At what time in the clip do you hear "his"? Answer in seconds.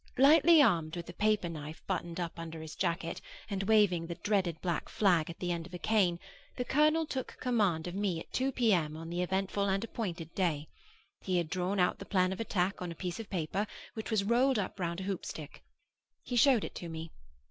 2.59-2.73